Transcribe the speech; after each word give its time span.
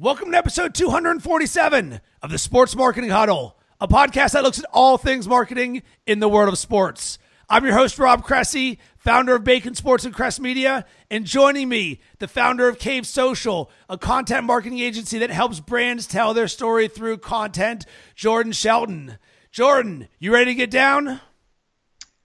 Welcome 0.00 0.30
to 0.30 0.38
episode 0.38 0.76
247 0.76 2.00
of 2.22 2.30
the 2.30 2.38
Sports 2.38 2.76
Marketing 2.76 3.10
Huddle, 3.10 3.56
a 3.80 3.88
podcast 3.88 4.30
that 4.30 4.44
looks 4.44 4.60
at 4.60 4.64
all 4.72 4.96
things 4.96 5.26
marketing 5.26 5.82
in 6.06 6.20
the 6.20 6.28
world 6.28 6.48
of 6.48 6.56
sports. 6.56 7.18
I'm 7.50 7.64
your 7.64 7.74
host, 7.74 7.98
Rob 7.98 8.22
Cressy, 8.22 8.78
founder 8.96 9.34
of 9.34 9.42
Bacon 9.42 9.74
Sports 9.74 10.04
and 10.04 10.14
Cressy 10.14 10.40
Media, 10.40 10.86
and 11.10 11.24
joining 11.24 11.68
me, 11.68 12.00
the 12.20 12.28
founder 12.28 12.68
of 12.68 12.78
Cave 12.78 13.08
Social, 13.08 13.72
a 13.88 13.98
content 13.98 14.44
marketing 14.46 14.78
agency 14.78 15.18
that 15.18 15.30
helps 15.30 15.58
brands 15.58 16.06
tell 16.06 16.32
their 16.32 16.46
story 16.46 16.86
through 16.86 17.18
content, 17.18 17.84
Jordan 18.14 18.52
Shelton. 18.52 19.18
Jordan, 19.50 20.06
you 20.20 20.32
ready 20.32 20.52
to 20.52 20.54
get 20.54 20.70
down? 20.70 21.20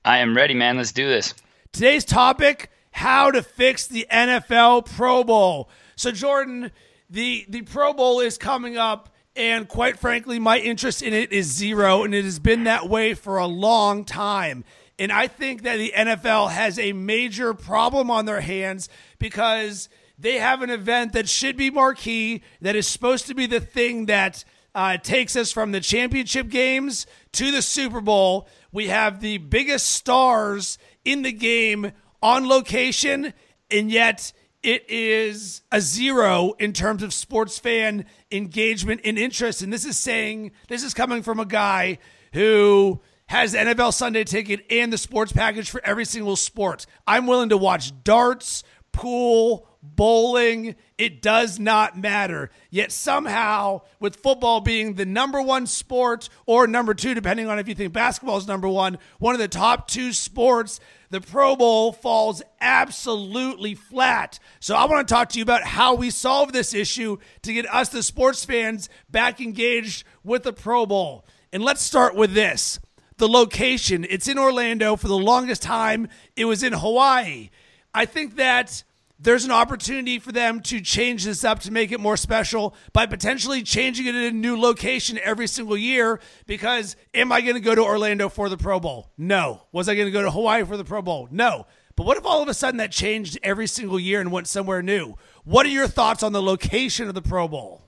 I 0.05 0.19
am 0.19 0.37
ready, 0.37 0.53
man. 0.53 0.77
Let's 0.77 0.91
do 0.91 1.09
this. 1.09 1.33
Today's 1.71 2.05
topic 2.05 2.69
how 2.91 3.31
to 3.31 3.41
fix 3.41 3.87
the 3.87 4.05
NFL 4.11 4.95
Pro 4.95 5.23
Bowl. 5.23 5.71
So, 5.95 6.11
Jordan, 6.11 6.69
the 7.09 7.45
the 7.49 7.61
Pro 7.61 7.93
Bowl 7.93 8.19
is 8.19 8.37
coming 8.37 8.77
up, 8.77 9.09
and 9.35 9.67
quite 9.67 9.99
frankly, 9.99 10.39
my 10.39 10.59
interest 10.59 11.01
in 11.01 11.13
it 11.13 11.31
is 11.31 11.47
zero, 11.47 12.03
and 12.03 12.13
it 12.13 12.25
has 12.25 12.39
been 12.39 12.65
that 12.65 12.89
way 12.89 13.13
for 13.13 13.37
a 13.37 13.47
long 13.47 14.05
time. 14.05 14.63
And 14.99 15.11
I 15.11 15.27
think 15.27 15.63
that 15.63 15.77
the 15.77 15.91
NFL 15.95 16.51
has 16.51 16.77
a 16.77 16.93
major 16.93 17.53
problem 17.53 18.11
on 18.11 18.25
their 18.25 18.41
hands 18.41 18.89
because 19.17 19.89
they 20.19 20.37
have 20.37 20.61
an 20.61 20.69
event 20.69 21.13
that 21.13 21.27
should 21.27 21.57
be 21.57 21.69
marquee, 21.69 22.43
that 22.61 22.75
is 22.75 22.87
supposed 22.87 23.27
to 23.27 23.33
be 23.33 23.47
the 23.47 23.59
thing 23.59 24.05
that 24.05 24.45
uh, 24.75 24.97
takes 24.97 25.35
us 25.35 25.51
from 25.51 25.71
the 25.71 25.79
championship 25.79 26.49
games 26.49 27.05
to 27.33 27.51
the 27.51 27.61
Super 27.61 28.01
Bowl. 28.01 28.47
We 28.71 28.87
have 28.87 29.19
the 29.19 29.37
biggest 29.39 29.87
stars 29.87 30.77
in 31.03 31.23
the 31.23 31.31
game 31.31 31.91
on 32.21 32.47
location, 32.47 33.33
and 33.69 33.91
yet 33.91 34.31
it 34.63 34.89
is 34.89 35.61
a 35.71 35.81
zero 35.81 36.53
in 36.57 36.73
terms 36.73 37.03
of 37.03 37.13
sports 37.13 37.59
fan 37.59 38.05
engagement 38.31 39.01
and 39.03 39.19
interest. 39.19 39.61
And 39.61 39.71
this 39.71 39.85
is 39.85 39.97
saying, 39.97 40.51
this 40.69 40.83
is 40.83 40.93
coming 40.93 41.21
from 41.21 41.39
a 41.39 41.45
guy 41.45 41.99
who 42.33 43.01
has 43.27 43.51
the 43.51 43.59
NFL 43.59 43.93
Sunday 43.93 44.23
ticket 44.23 44.65
and 44.69 44.91
the 44.91 44.97
sports 44.97 45.31
package 45.31 45.69
for 45.69 45.81
every 45.83 46.05
single 46.05 46.35
sport. 46.35 46.85
I'm 47.05 47.27
willing 47.27 47.49
to 47.49 47.57
watch 47.57 47.91
darts, 48.03 48.63
pool, 48.91 49.67
bowling. 49.83 50.75
It 50.97 51.21
does 51.21 51.59
not 51.59 51.97
matter. 51.97 52.49
Yet 52.69 52.91
somehow, 52.91 53.81
with 53.99 54.15
football 54.15 54.61
being 54.61 54.93
the 54.93 55.05
number 55.05 55.41
one 55.41 55.67
sport 55.67 56.29
or 56.45 56.65
number 56.65 56.93
two, 56.93 57.13
depending 57.13 57.47
on 57.47 57.59
if 57.59 57.67
you 57.67 57.75
think 57.75 57.91
basketball 57.91 58.37
is 58.37 58.47
number 58.47 58.69
one, 58.69 58.97
one 59.19 59.35
of 59.35 59.39
the 59.39 59.47
top 59.49 59.87
two 59.87 60.13
sports, 60.13 60.79
the 61.09 61.19
Pro 61.21 61.55
Bowl 61.55 61.91
falls 61.91 62.41
absolutely 62.61 63.75
flat. 63.75 64.39
So 64.59 64.75
I 64.75 64.85
want 64.85 65.07
to 65.07 65.13
talk 65.13 65.29
to 65.29 65.37
you 65.37 65.43
about 65.43 65.63
how 65.63 65.95
we 65.95 66.09
solve 66.09 66.53
this 66.53 66.73
issue 66.73 67.17
to 67.43 67.53
get 67.53 67.71
us, 67.71 67.89
the 67.89 68.01
sports 68.01 68.45
fans, 68.45 68.89
back 69.11 69.41
engaged 69.41 70.05
with 70.23 70.43
the 70.43 70.53
Pro 70.53 70.85
Bowl. 70.85 71.25
And 71.51 71.61
let's 71.61 71.81
start 71.81 72.15
with 72.15 72.33
this 72.33 72.79
the 73.17 73.27
location. 73.27 74.05
It's 74.09 74.27
in 74.27 74.39
Orlando. 74.39 74.95
For 74.95 75.07
the 75.07 75.17
longest 75.17 75.61
time, 75.61 76.07
it 76.35 76.45
was 76.45 76.63
in 76.63 76.73
Hawaii. 76.73 77.51
I 77.93 78.05
think 78.05 78.37
that 78.37 78.83
there's 79.23 79.45
an 79.45 79.51
opportunity 79.51 80.19
for 80.19 80.31
them 80.31 80.59
to 80.61 80.81
change 80.81 81.23
this 81.23 81.43
up 81.43 81.59
to 81.61 81.71
make 81.71 81.91
it 81.91 81.99
more 81.99 82.17
special 82.17 82.75
by 82.91 83.05
potentially 83.05 83.63
changing 83.63 84.05
it 84.05 84.15
in 84.15 84.23
a 84.23 84.31
new 84.31 84.59
location 84.59 85.19
every 85.23 85.47
single 85.47 85.77
year. 85.77 86.19
Because 86.45 86.95
am 87.13 87.31
I 87.31 87.41
going 87.41 87.55
to 87.55 87.61
go 87.61 87.73
to 87.73 87.81
Orlando 87.81 88.27
for 88.29 88.49
the 88.49 88.57
Pro 88.57 88.79
Bowl? 88.79 89.11
No. 89.17 89.63
Was 89.71 89.87
I 89.87 89.95
going 89.95 90.07
to 90.07 90.11
go 90.11 90.21
to 90.21 90.31
Hawaii 90.31 90.65
for 90.65 90.77
the 90.77 90.83
Pro 90.83 91.01
Bowl? 91.01 91.29
No. 91.31 91.65
But 91.95 92.05
what 92.05 92.17
if 92.17 92.25
all 92.25 92.41
of 92.41 92.49
a 92.49 92.53
sudden 92.53 92.77
that 92.77 92.91
changed 92.91 93.39
every 93.43 93.67
single 93.67 93.99
year 93.99 94.19
and 94.19 94.31
went 94.31 94.47
somewhere 94.47 94.81
new? 94.81 95.15
What 95.45 95.65
are 95.65 95.69
your 95.69 95.87
thoughts 95.87 96.23
on 96.23 96.33
the 96.33 96.41
location 96.41 97.07
of 97.07 97.13
the 97.13 97.21
Pro 97.21 97.47
Bowl? 97.47 97.81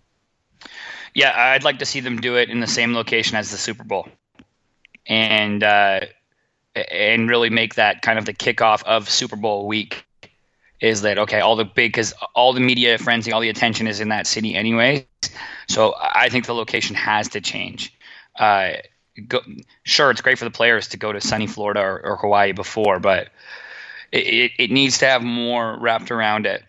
Yeah, 1.13 1.33
I'd 1.35 1.63
like 1.63 1.79
to 1.79 1.85
see 1.85 2.01
them 2.01 2.17
do 2.17 2.37
it 2.37 2.49
in 2.49 2.59
the 2.59 2.67
same 2.67 2.93
location 2.93 3.37
as 3.37 3.49
the 3.49 3.57
Super 3.57 3.85
Bowl, 3.85 4.09
and 5.07 5.63
uh, 5.63 6.01
and 6.75 7.29
really 7.29 7.49
make 7.49 7.75
that 7.75 8.01
kind 8.01 8.19
of 8.19 8.25
the 8.25 8.33
kickoff 8.33 8.83
of 8.83 9.09
Super 9.09 9.37
Bowl 9.37 9.65
week 9.65 10.04
is 10.79 11.01
that 11.01 11.17
okay? 11.19 11.39
All 11.39 11.55
the 11.55 11.65
big 11.65 11.91
because 11.91 12.13
all 12.33 12.53
the 12.53 12.59
media 12.59 12.97
frenzy, 12.97 13.31
all 13.31 13.41
the 13.41 13.49
attention 13.49 13.87
is 13.87 13.99
in 13.99 14.09
that 14.09 14.27
city 14.27 14.55
anyway. 14.55 15.07
So 15.67 15.95
I 15.97 16.29
think 16.29 16.45
the 16.45 16.53
location 16.53 16.95
has 16.95 17.29
to 17.29 17.41
change. 17.41 17.93
Uh, 18.37 18.73
go, 19.27 19.39
sure, 19.83 20.11
it's 20.11 20.21
great 20.21 20.37
for 20.37 20.45
the 20.45 20.51
players 20.51 20.89
to 20.89 20.97
go 20.97 21.11
to 21.11 21.21
sunny 21.21 21.47
Florida 21.47 21.81
or, 21.81 22.05
or 22.05 22.15
Hawaii 22.17 22.51
before, 22.51 22.99
but 22.99 23.29
it, 24.11 24.25
it, 24.25 24.51
it, 24.59 24.71
needs 24.71 24.99
to 24.99 25.05
have 25.05 25.23
more 25.23 25.77
wrapped 25.79 26.11
around 26.11 26.45
it. 26.45 26.63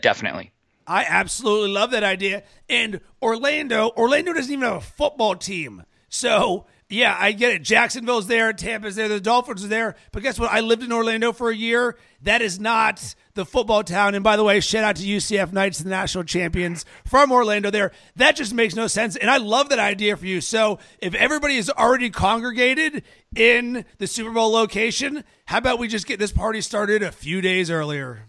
Definitely. 0.00 0.52
I 0.86 1.04
absolutely 1.08 1.70
love 1.70 1.90
that 1.90 2.02
idea. 2.02 2.42
And 2.68 3.00
Orlando, 3.22 3.90
Orlando 3.96 4.32
doesn't 4.32 4.52
even 4.52 4.64
have 4.64 4.76
a 4.76 4.80
football 4.80 5.36
team. 5.36 5.84
So 6.08 6.66
yeah, 6.90 7.14
I 7.18 7.32
get 7.32 7.52
it. 7.52 7.62
Jacksonville's 7.62 8.28
there, 8.28 8.52
Tampa's 8.54 8.96
there, 8.96 9.08
the 9.08 9.20
Dolphins 9.20 9.62
are 9.62 9.68
there. 9.68 9.94
But 10.10 10.22
guess 10.22 10.38
what? 10.38 10.50
I 10.50 10.60
lived 10.60 10.82
in 10.82 10.90
Orlando 10.90 11.32
for 11.32 11.50
a 11.50 11.54
year. 11.54 11.98
That 12.22 12.40
is 12.40 12.58
not 12.58 13.14
the 13.34 13.44
football 13.44 13.84
town. 13.84 14.14
And 14.14 14.24
by 14.24 14.36
the 14.36 14.44
way, 14.44 14.58
shout 14.60 14.84
out 14.84 14.96
to 14.96 15.02
UCF 15.02 15.52
Knights, 15.52 15.80
the 15.80 15.90
national 15.90 16.24
champions 16.24 16.86
from 17.04 17.30
Orlando 17.30 17.70
there. 17.70 17.92
That 18.16 18.36
just 18.36 18.54
makes 18.54 18.74
no 18.74 18.86
sense. 18.86 19.16
And 19.16 19.30
I 19.30 19.36
love 19.36 19.68
that 19.68 19.78
idea 19.78 20.16
for 20.16 20.24
you. 20.24 20.40
So 20.40 20.78
if 20.98 21.14
everybody 21.14 21.56
is 21.56 21.68
already 21.68 22.08
congregated 22.08 23.02
in 23.36 23.84
the 23.98 24.06
Super 24.06 24.30
Bowl 24.30 24.50
location, 24.50 25.24
how 25.44 25.58
about 25.58 25.78
we 25.78 25.88
just 25.88 26.06
get 26.06 26.18
this 26.18 26.32
party 26.32 26.62
started 26.62 27.02
a 27.02 27.12
few 27.12 27.42
days 27.42 27.70
earlier? 27.70 28.24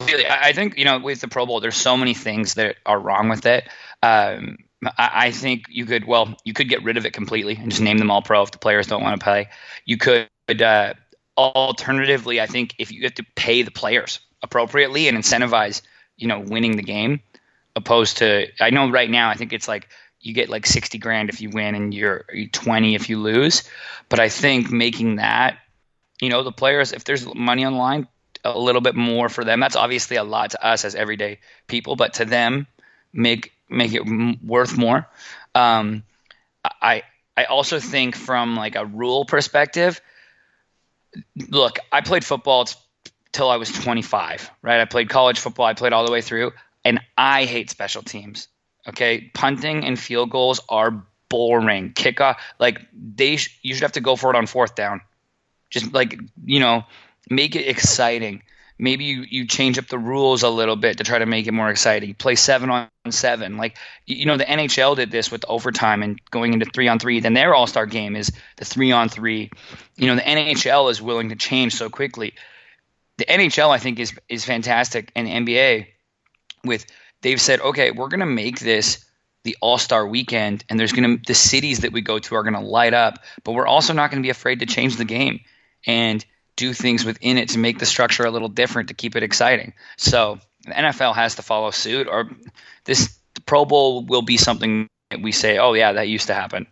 I 0.00 0.52
think, 0.52 0.76
you 0.76 0.84
know, 0.84 0.98
with 0.98 1.20
the 1.20 1.28
Pro 1.28 1.46
Bowl, 1.46 1.60
there's 1.60 1.76
so 1.76 1.96
many 1.96 2.14
things 2.14 2.54
that 2.54 2.76
are 2.84 2.98
wrong 2.98 3.28
with 3.28 3.46
it. 3.46 3.68
Um, 4.02 4.58
I 4.98 5.30
think 5.30 5.64
you 5.68 5.86
could 5.86 6.04
well 6.06 6.36
you 6.44 6.52
could 6.52 6.68
get 6.68 6.82
rid 6.82 6.96
of 6.96 7.06
it 7.06 7.12
completely 7.12 7.56
and 7.56 7.70
just 7.70 7.82
name 7.82 7.98
them 7.98 8.10
all 8.10 8.22
pro 8.22 8.42
if 8.42 8.50
the 8.50 8.58
players 8.58 8.86
don't 8.86 9.02
want 9.02 9.18
to 9.18 9.24
play. 9.24 9.48
You 9.86 9.96
could 9.96 10.28
uh, 10.48 10.94
alternatively, 11.36 12.40
I 12.40 12.46
think 12.46 12.74
if 12.78 12.92
you 12.92 13.02
have 13.04 13.14
to 13.14 13.24
pay 13.34 13.62
the 13.62 13.70
players 13.70 14.20
appropriately 14.42 15.08
and 15.08 15.16
incentivize 15.16 15.80
you 16.16 16.28
know 16.28 16.40
winning 16.40 16.76
the 16.76 16.82
game, 16.82 17.20
opposed 17.76 18.18
to 18.18 18.48
I 18.60 18.70
know 18.70 18.90
right 18.90 19.10
now 19.10 19.30
I 19.30 19.34
think 19.34 19.52
it's 19.52 19.68
like 19.68 19.88
you 20.20 20.34
get 20.34 20.48
like 20.48 20.66
sixty 20.66 20.98
grand 20.98 21.30
if 21.30 21.40
you 21.40 21.50
win 21.50 21.74
and 21.74 21.94
you're 21.94 22.24
twenty 22.52 22.94
if 22.94 23.08
you 23.08 23.18
lose, 23.20 23.62
but 24.08 24.20
I 24.20 24.28
think 24.28 24.70
making 24.70 25.16
that 25.16 25.58
you 26.20 26.28
know 26.28 26.42
the 26.42 26.52
players 26.52 26.92
if 26.92 27.04
there's 27.04 27.32
money 27.34 27.64
on 27.64 27.72
the 27.72 27.78
line 27.78 28.06
a 28.44 28.58
little 28.58 28.80
bit 28.80 28.94
more 28.94 29.28
for 29.28 29.42
them 29.42 29.60
that's 29.60 29.76
obviously 29.76 30.16
a 30.16 30.24
lot 30.24 30.50
to 30.50 30.64
us 30.64 30.84
as 30.84 30.94
everyday 30.94 31.38
people 31.66 31.96
but 31.96 32.14
to 32.14 32.24
them 32.24 32.66
make 33.12 33.53
make 33.68 33.92
it 33.94 34.02
worth 34.42 34.76
more. 34.76 35.08
Um, 35.54 36.04
I 36.64 37.02
I 37.36 37.44
also 37.44 37.80
think 37.80 38.16
from 38.16 38.56
like 38.56 38.76
a 38.76 38.86
rule 38.86 39.24
perspective. 39.24 40.00
Look, 41.48 41.78
I 41.92 42.00
played 42.00 42.24
football 42.24 42.66
till 43.32 43.48
I 43.48 43.56
was 43.56 43.70
25, 43.70 44.50
right? 44.62 44.80
I 44.80 44.84
played 44.84 45.08
college 45.08 45.38
football. 45.38 45.66
I 45.66 45.74
played 45.74 45.92
all 45.92 46.04
the 46.04 46.12
way 46.12 46.22
through, 46.22 46.52
and 46.84 47.00
I 47.16 47.44
hate 47.44 47.70
special 47.70 48.02
teams. 48.02 48.48
Okay, 48.88 49.30
punting 49.34 49.84
and 49.84 49.98
field 49.98 50.30
goals 50.30 50.60
are 50.68 51.04
boring. 51.28 51.92
Kickoff, 51.92 52.36
like 52.58 52.80
they, 52.92 53.36
sh- 53.36 53.58
you 53.62 53.74
should 53.74 53.82
have 53.82 53.92
to 53.92 54.00
go 54.00 54.16
for 54.16 54.30
it 54.30 54.36
on 54.36 54.46
fourth 54.46 54.74
down. 54.74 55.00
Just 55.70 55.92
like 55.92 56.18
you 56.44 56.60
know, 56.60 56.84
make 57.30 57.56
it 57.56 57.66
exciting 57.66 58.42
maybe 58.78 59.04
you, 59.04 59.24
you 59.28 59.46
change 59.46 59.78
up 59.78 59.86
the 59.86 59.98
rules 59.98 60.42
a 60.42 60.48
little 60.48 60.76
bit 60.76 60.98
to 60.98 61.04
try 61.04 61.18
to 61.18 61.26
make 61.26 61.46
it 61.46 61.52
more 61.52 61.70
exciting. 61.70 62.14
Play 62.14 62.34
seven 62.34 62.70
on 62.70 62.88
seven. 63.10 63.56
Like, 63.56 63.76
you 64.06 64.26
know, 64.26 64.36
the 64.36 64.44
NHL 64.44 64.96
did 64.96 65.10
this 65.10 65.30
with 65.30 65.44
overtime 65.48 66.02
and 66.02 66.20
going 66.30 66.52
into 66.52 66.66
three 66.66 66.88
on 66.88 66.98
three. 66.98 67.20
Then 67.20 67.34
their 67.34 67.54
all 67.54 67.66
star 67.66 67.86
game 67.86 68.16
is 68.16 68.32
the 68.56 68.64
three 68.64 68.92
on 68.92 69.08
three. 69.08 69.50
You 69.96 70.08
know, 70.08 70.16
the 70.16 70.22
NHL 70.22 70.90
is 70.90 71.00
willing 71.00 71.28
to 71.30 71.36
change 71.36 71.74
so 71.74 71.88
quickly. 71.88 72.34
The 73.18 73.26
NHL, 73.26 73.70
I 73.70 73.78
think, 73.78 74.00
is 74.00 74.12
is 74.28 74.44
fantastic. 74.44 75.12
And 75.14 75.28
NBA, 75.28 75.86
with 76.64 76.86
they've 77.22 77.40
said, 77.40 77.60
okay, 77.60 77.92
we're 77.92 78.08
going 78.08 78.20
to 78.20 78.26
make 78.26 78.58
this 78.58 79.04
the 79.44 79.56
All 79.60 79.78
Star 79.78 80.06
Weekend, 80.06 80.64
and 80.68 80.80
there's 80.80 80.92
going 80.92 81.18
to 81.18 81.22
the 81.24 81.34
cities 81.34 81.80
that 81.80 81.92
we 81.92 82.00
go 82.00 82.18
to 82.18 82.34
are 82.34 82.42
going 82.42 82.54
to 82.54 82.60
light 82.60 82.94
up, 82.94 83.20
but 83.44 83.52
we're 83.52 83.66
also 83.66 83.92
not 83.92 84.10
going 84.10 84.22
to 84.22 84.26
be 84.26 84.30
afraid 84.30 84.60
to 84.60 84.66
change 84.66 84.96
the 84.96 85.04
game. 85.04 85.40
And 85.86 86.24
do 86.56 86.72
things 86.72 87.04
within 87.04 87.38
it 87.38 87.50
to 87.50 87.58
make 87.58 87.78
the 87.78 87.86
structure 87.86 88.24
a 88.24 88.30
little 88.30 88.48
different 88.48 88.88
to 88.88 88.94
keep 88.94 89.16
it 89.16 89.22
exciting. 89.22 89.72
So 89.96 90.38
the 90.64 90.72
NFL 90.72 91.14
has 91.14 91.36
to 91.36 91.42
follow 91.42 91.70
suit, 91.70 92.08
or 92.08 92.30
this 92.84 93.18
Pro 93.46 93.64
Bowl 93.64 94.04
will 94.04 94.22
be 94.22 94.36
something 94.36 94.88
that 95.10 95.20
we 95.20 95.32
say, 95.32 95.58
oh 95.58 95.74
yeah, 95.74 95.92
that 95.92 96.08
used 96.08 96.28
to 96.28 96.34
happen. 96.34 96.66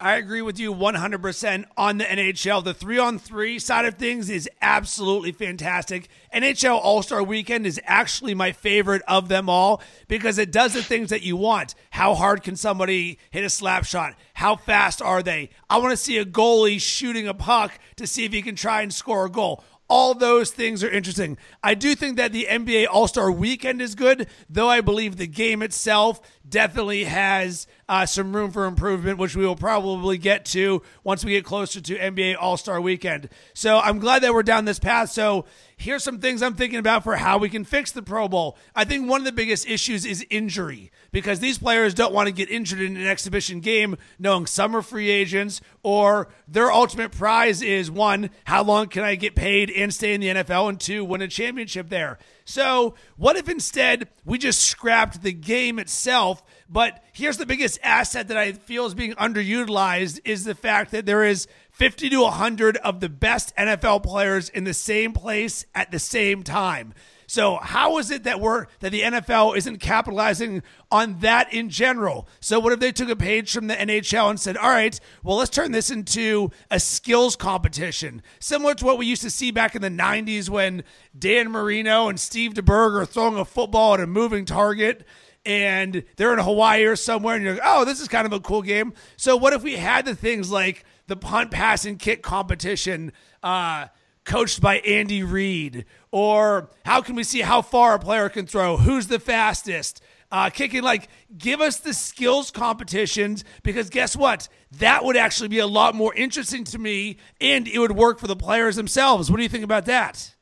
I 0.00 0.14
agree 0.14 0.42
with 0.42 0.60
you 0.60 0.72
100% 0.72 1.64
on 1.76 1.98
the 1.98 2.04
NHL. 2.04 2.62
The 2.62 2.72
three 2.72 2.98
on 2.98 3.18
three 3.18 3.58
side 3.58 3.84
of 3.84 3.96
things 3.96 4.30
is 4.30 4.48
absolutely 4.62 5.32
fantastic. 5.32 6.06
NHL 6.32 6.78
All 6.80 7.02
Star 7.02 7.20
Weekend 7.20 7.66
is 7.66 7.80
actually 7.84 8.32
my 8.32 8.52
favorite 8.52 9.02
of 9.08 9.28
them 9.28 9.48
all 9.48 9.82
because 10.06 10.38
it 10.38 10.52
does 10.52 10.74
the 10.74 10.84
things 10.84 11.10
that 11.10 11.22
you 11.22 11.36
want. 11.36 11.74
How 11.90 12.14
hard 12.14 12.44
can 12.44 12.54
somebody 12.54 13.18
hit 13.32 13.42
a 13.42 13.50
slap 13.50 13.84
shot? 13.84 14.14
How 14.34 14.54
fast 14.54 15.02
are 15.02 15.20
they? 15.20 15.50
I 15.68 15.78
want 15.78 15.90
to 15.90 15.96
see 15.96 16.18
a 16.18 16.24
goalie 16.24 16.80
shooting 16.80 17.26
a 17.26 17.34
puck 17.34 17.76
to 17.96 18.06
see 18.06 18.24
if 18.24 18.32
he 18.32 18.40
can 18.40 18.54
try 18.54 18.82
and 18.82 18.94
score 18.94 19.26
a 19.26 19.30
goal 19.30 19.64
all 19.88 20.12
those 20.14 20.50
things 20.50 20.84
are 20.84 20.90
interesting. 20.90 21.38
I 21.62 21.74
do 21.74 21.94
think 21.94 22.18
that 22.18 22.32
the 22.32 22.46
NBA 22.48 22.86
All 22.90 23.08
Star 23.08 23.32
weekend 23.32 23.80
is 23.80 23.94
good, 23.94 24.28
though 24.48 24.68
I 24.68 24.82
believe 24.82 25.16
the 25.16 25.26
game 25.26 25.62
itself 25.62 26.20
definitely 26.46 27.04
has 27.04 27.66
uh, 27.88 28.04
some 28.04 28.34
room 28.34 28.50
for 28.50 28.66
improvement, 28.66 29.18
which 29.18 29.34
we 29.34 29.46
will 29.46 29.56
probably 29.56 30.18
get 30.18 30.44
to 30.44 30.82
once 31.04 31.24
we 31.24 31.32
get 31.32 31.44
closer 31.44 31.80
to 31.80 31.98
NBA 31.98 32.36
All 32.38 32.56
Star 32.56 32.80
weekend. 32.80 33.28
So 33.54 33.78
I'm 33.78 33.98
glad 33.98 34.22
that 34.22 34.34
we're 34.34 34.42
down 34.42 34.66
this 34.66 34.78
path. 34.78 35.10
So 35.10 35.46
here's 35.76 36.04
some 36.04 36.18
things 36.18 36.42
I'm 36.42 36.54
thinking 36.54 36.78
about 36.78 37.04
for 37.04 37.16
how 37.16 37.38
we 37.38 37.48
can 37.48 37.64
fix 37.64 37.92
the 37.92 38.02
Pro 38.02 38.28
Bowl. 38.28 38.58
I 38.74 38.84
think 38.84 39.08
one 39.08 39.22
of 39.22 39.24
the 39.24 39.32
biggest 39.32 39.66
issues 39.66 40.04
is 40.04 40.26
injury 40.28 40.90
because 41.12 41.40
these 41.40 41.58
players 41.58 41.94
don't 41.94 42.12
want 42.12 42.26
to 42.26 42.32
get 42.32 42.50
injured 42.50 42.80
in 42.80 42.96
an 42.96 43.06
exhibition 43.06 43.60
game 43.60 43.96
knowing 44.18 44.46
some 44.46 44.76
are 44.76 44.82
free 44.82 45.08
agents 45.08 45.60
or 45.82 46.28
their 46.46 46.70
ultimate 46.70 47.12
prize 47.12 47.62
is 47.62 47.90
one, 47.90 48.30
how 48.44 48.62
long 48.62 48.88
can 48.88 49.02
I 49.02 49.14
get 49.14 49.34
paid 49.34 49.70
and 49.70 49.94
stay 49.94 50.12
in 50.12 50.20
the 50.20 50.28
NFL? 50.28 50.68
And 50.68 50.80
two, 50.80 51.04
win 51.04 51.22
a 51.22 51.28
championship 51.28 51.88
there. 51.88 52.18
So, 52.44 52.94
what 53.16 53.36
if 53.36 53.48
instead 53.48 54.08
we 54.24 54.38
just 54.38 54.60
scrapped 54.60 55.22
the 55.22 55.32
game 55.32 55.78
itself? 55.78 56.42
But 56.68 57.02
here's 57.12 57.38
the 57.38 57.46
biggest 57.46 57.78
asset 57.82 58.28
that 58.28 58.36
I 58.36 58.52
feel 58.52 58.84
is 58.84 58.94
being 58.94 59.14
underutilized 59.14 60.20
is 60.24 60.44
the 60.44 60.54
fact 60.54 60.90
that 60.90 61.06
there 61.06 61.24
is 61.24 61.46
50 61.70 62.10
to 62.10 62.22
100 62.22 62.76
of 62.78 63.00
the 63.00 63.08
best 63.08 63.56
NFL 63.56 64.02
players 64.02 64.48
in 64.50 64.64
the 64.64 64.74
same 64.74 65.12
place 65.12 65.64
at 65.74 65.90
the 65.90 65.98
same 65.98 66.42
time. 66.42 66.92
So 67.26 67.56
how 67.56 67.98
is 67.98 68.10
it 68.10 68.24
that 68.24 68.40
we're 68.40 68.66
that 68.80 68.90
the 68.90 69.02
NFL 69.02 69.54
isn't 69.56 69.80
capitalizing 69.80 70.62
on 70.90 71.18
that 71.20 71.52
in 71.52 71.68
general? 71.68 72.26
So 72.40 72.58
what 72.58 72.72
if 72.72 72.80
they 72.80 72.90
took 72.90 73.10
a 73.10 73.16
page 73.16 73.52
from 73.52 73.66
the 73.66 73.74
NHL 73.74 74.30
and 74.30 74.40
said, 74.40 74.56
"All 74.56 74.70
right, 74.70 74.98
well 75.22 75.36
let's 75.36 75.50
turn 75.50 75.72
this 75.72 75.90
into 75.90 76.50
a 76.70 76.80
skills 76.80 77.36
competition, 77.36 78.22
similar 78.40 78.74
to 78.76 78.84
what 78.84 78.96
we 78.96 79.04
used 79.04 79.20
to 79.22 79.30
see 79.30 79.50
back 79.50 79.74
in 79.74 79.82
the 79.82 79.90
'90s 79.90 80.48
when 80.48 80.84
Dan 81.16 81.50
Marino 81.50 82.08
and 82.08 82.18
Steve 82.18 82.54
DeBerg 82.54 82.98
are 82.98 83.06
throwing 83.06 83.38
a 83.38 83.44
football 83.44 83.94
at 83.94 84.00
a 84.00 84.06
moving 84.06 84.46
target." 84.46 85.06
And 85.48 86.04
they're 86.16 86.34
in 86.34 86.38
Hawaii 86.40 86.84
or 86.84 86.94
somewhere, 86.94 87.34
and 87.34 87.42
you're 87.42 87.54
like, 87.54 87.62
oh, 87.64 87.86
this 87.86 88.02
is 88.02 88.08
kind 88.08 88.26
of 88.26 88.34
a 88.34 88.40
cool 88.40 88.60
game. 88.60 88.92
So, 89.16 89.34
what 89.34 89.54
if 89.54 89.62
we 89.62 89.76
had 89.76 90.04
the 90.04 90.14
things 90.14 90.50
like 90.50 90.84
the 91.06 91.16
punt, 91.16 91.50
pass, 91.50 91.86
and 91.86 91.98
kick 91.98 92.22
competition 92.22 93.12
uh, 93.42 93.86
coached 94.26 94.60
by 94.60 94.80
Andy 94.80 95.22
Reid? 95.22 95.86
Or 96.10 96.68
how 96.84 97.00
can 97.00 97.14
we 97.14 97.24
see 97.24 97.40
how 97.40 97.62
far 97.62 97.94
a 97.94 97.98
player 97.98 98.28
can 98.28 98.46
throw? 98.46 98.76
Who's 98.76 99.06
the 99.06 99.18
fastest? 99.18 100.02
Uh, 100.30 100.50
kicking 100.50 100.82
like 100.82 101.08
give 101.38 101.62
us 101.62 101.78
the 101.78 101.94
skills 101.94 102.50
competitions 102.50 103.44
because 103.62 103.88
guess 103.88 104.14
what 104.14 104.46
that 104.72 105.02
would 105.02 105.16
actually 105.16 105.48
be 105.48 105.58
a 105.58 105.66
lot 105.66 105.94
more 105.94 106.14
interesting 106.14 106.64
to 106.64 106.78
me 106.78 107.16
and 107.40 107.66
it 107.66 107.78
would 107.78 107.92
work 107.92 108.18
for 108.18 108.26
the 108.26 108.36
players 108.36 108.76
themselves 108.76 109.30
what 109.30 109.38
do 109.38 109.42
you 109.42 109.48
think 109.48 109.64
about 109.64 109.86
that 109.86 110.34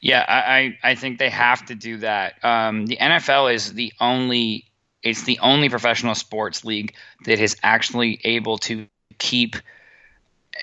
yeah 0.00 0.24
i 0.28 0.76
i 0.82 0.94
think 0.94 1.18
they 1.18 1.30
have 1.30 1.64
to 1.66 1.74
do 1.74 1.98
that 1.98 2.42
um, 2.44 2.86
the 2.86 2.96
nfl 2.96 3.52
is 3.52 3.72
the 3.74 3.92
only 4.00 4.64
it's 5.02 5.24
the 5.24 5.38
only 5.40 5.68
professional 5.68 6.14
sports 6.14 6.64
league 6.64 6.94
that 7.24 7.38
is 7.40 7.56
actually 7.62 8.20
able 8.24 8.58
to 8.58 8.86
keep 9.18 9.56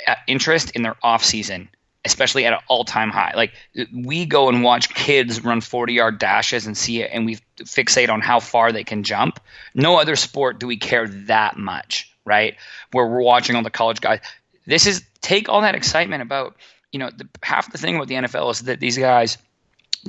uh, 0.07 0.15
interest 0.27 0.71
in 0.71 0.81
their 0.81 0.95
off 1.03 1.23
season 1.23 1.69
especially 2.05 2.45
at 2.45 2.53
an 2.53 2.59
all-time 2.67 3.09
high. 3.09 3.33
Like 3.35 3.51
we 3.91 4.25
go 4.25 4.47
and 4.47 4.63
watch 4.63 4.93
kids 4.93 5.43
run 5.43 5.59
40-yard 5.59 6.19
dashes 6.19 6.67
and 6.67 6.77
see 6.77 7.01
it 7.01 7.09
and 7.11 7.25
we 7.25 7.39
fixate 7.57 8.09
on 8.09 8.21
how 8.21 8.39
far 8.39 8.71
they 8.71 8.83
can 8.83 9.03
jump. 9.03 9.39
No 9.73 9.99
other 9.99 10.15
sport 10.15 10.59
do 10.59 10.67
we 10.67 10.77
care 10.77 11.07
that 11.07 11.57
much, 11.57 12.11
right? 12.23 12.55
Where 12.91 13.07
we're 13.07 13.23
watching 13.23 13.55
all 13.55 13.63
the 13.63 13.71
college 13.71 14.01
guys. 14.01 14.19
This 14.67 14.85
is 14.85 15.03
take 15.21 15.49
all 15.49 15.61
that 15.61 15.75
excitement 15.75 16.21
about, 16.21 16.55
you 16.95 16.99
know, 16.99 17.09
the, 17.09 17.27
half 17.43 17.69
the 17.73 17.77
thing 17.77 17.97
about 17.97 18.07
the 18.07 18.15
NFL 18.15 18.49
is 18.51 18.61
that 18.61 18.79
these 18.79 18.97
guys 18.97 19.37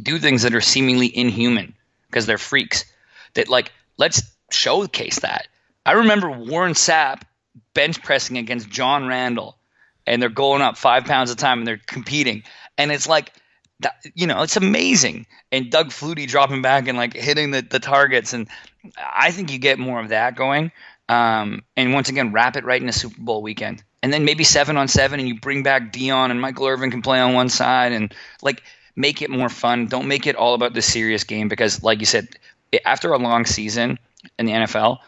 do 0.00 0.20
things 0.20 0.42
that 0.42 0.54
are 0.54 0.60
seemingly 0.60 1.10
inhuman 1.18 1.74
because 2.08 2.26
they're 2.26 2.38
freaks. 2.38 2.84
That 3.34 3.48
like 3.48 3.72
let's 3.96 4.22
showcase 4.52 5.18
that. 5.18 5.48
I 5.84 5.94
remember 5.94 6.30
Warren 6.30 6.74
Sapp 6.74 7.22
bench 7.74 8.00
pressing 8.04 8.38
against 8.38 8.70
John 8.70 9.08
Randle, 9.08 9.58
and 10.06 10.22
they're 10.22 10.28
going 10.28 10.62
up 10.62 10.76
five 10.76 11.06
pounds 11.06 11.32
a 11.32 11.34
time 11.34 11.58
and 11.58 11.66
they're 11.66 11.80
competing. 11.88 12.44
And 12.78 12.92
it's 12.92 13.08
like, 13.08 13.32
that, 13.80 13.96
you 14.14 14.28
know, 14.28 14.42
it's 14.42 14.56
amazing. 14.56 15.26
And 15.50 15.68
Doug 15.68 15.88
Flutie 15.88 16.28
dropping 16.28 16.62
back 16.62 16.86
and 16.86 16.96
like 16.96 17.14
hitting 17.14 17.50
the, 17.50 17.62
the 17.62 17.80
targets. 17.80 18.32
And 18.32 18.46
I 18.96 19.32
think 19.32 19.50
you 19.50 19.58
get 19.58 19.80
more 19.80 20.00
of 20.00 20.10
that 20.10 20.36
going. 20.36 20.70
Um, 21.08 21.64
and 21.76 21.92
once 21.92 22.08
again, 22.10 22.30
wrap 22.30 22.56
it 22.56 22.64
right 22.64 22.80
in 22.80 22.88
a 22.88 22.92
Super 22.92 23.20
Bowl 23.20 23.42
weekend. 23.42 23.82
And 24.06 24.12
then 24.12 24.25
maybe 24.25 24.44
seven 24.44 24.76
on 24.76 24.87
seven, 24.87 25.19
and 25.19 25.29
you 25.29 25.41
bring 25.41 25.64
back 25.64 25.93
Deion 25.93 26.31
and 26.31 26.41
Michael 26.41 26.69
Irvin 26.69 26.93
can 26.93 27.03
play 27.03 27.19
on 27.19 27.35
one 27.35 27.49
side 27.49 27.91
and 27.91 28.14
like 28.41 28.62
make 28.94 29.20
it 29.20 29.31
more 29.31 29.49
fun. 29.49 29.87
Don't 29.87 30.06
make 30.06 30.29
it 30.29 30.37
all 30.37 30.55
about 30.55 30.75
the 30.75 30.82
serious 30.82 31.25
game 31.25 31.49
because, 31.49 31.82
like 31.82 31.99
you 31.99 32.06
said, 32.06 32.29
after 32.85 33.12
a 33.12 33.19
long 33.19 33.47
season 33.47 33.99
in 34.38 34.47
the 34.47 34.53
NFL, 34.53 34.99